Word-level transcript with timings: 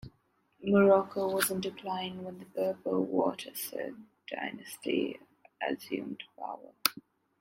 Morocco 0.63 1.31
was 1.31 1.51
in 1.51 1.61
decline 1.61 2.23
when 2.23 2.39
the 2.39 2.45
Berber 2.45 2.99
Wattasid 3.05 4.01
dynasty 4.31 5.19
assumed 5.61 6.23
power. 6.35 6.73